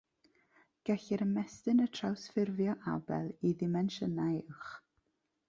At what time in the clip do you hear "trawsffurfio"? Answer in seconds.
1.97-2.75